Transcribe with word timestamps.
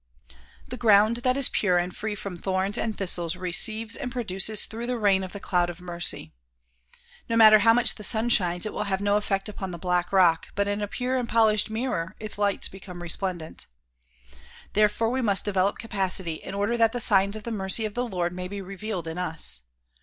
The 0.67 0.77
ground 0.77 1.17
that 1.17 1.37
is 1.37 1.47
pure 1.47 1.77
and 1.77 1.95
free 1.95 2.15
from 2.15 2.35
thorns 2.39 2.75
and 2.75 2.97
thistles 2.97 3.35
receives 3.35 3.95
and 3.95 4.11
pro 4.11 4.23
duces 4.23 4.65
through 4.65 4.87
the 4.87 4.97
rain 4.97 5.23
of 5.23 5.31
the 5.31 5.39
cloud 5.39 5.69
of 5.69 5.79
mercy. 5.79 6.33
No 7.29 7.37
matter 7.37 7.59
how 7.59 7.71
much 7.71 7.93
the 7.93 8.03
sun 8.03 8.29
shines 8.29 8.65
it 8.65 8.73
will 8.73 8.85
have 8.85 8.99
no 8.99 9.15
effect 9.15 9.47
upon 9.47 9.69
the 9.69 9.77
black 9.77 10.11
rock 10.11 10.47
but 10.55 10.67
in 10.67 10.81
a 10.81 10.87
pure 10.87 11.17
and 11.19 11.29
polished 11.29 11.69
mirror 11.69 12.15
its 12.19 12.39
lights 12.39 12.67
become 12.67 13.03
resplendent. 13.03 13.67
Therefore 14.73 15.11
we 15.11 15.21
must 15.21 15.45
develop 15.45 15.77
capacity 15.77 16.33
in 16.41 16.55
order 16.55 16.77
that 16.77 16.93
the 16.93 16.99
signs 16.99 17.35
of 17.35 17.43
the 17.43 17.51
mercy 17.51 17.85
of 17.85 17.93
the 17.93 18.03
Lord 18.07 18.33
may 18.33 18.47
be 18.47 18.59
revealed 18.59 19.07
in 19.07 19.19
us. 19.19 19.61